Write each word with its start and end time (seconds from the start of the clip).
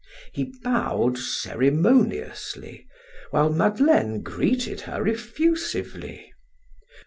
He 0.33 0.51
bowed 0.63 1.19
ceremoniously, 1.19 2.87
while 3.29 3.51
Madeleine 3.51 4.23
greeted 4.23 4.81
her 4.81 5.07
effusively. 5.07 6.33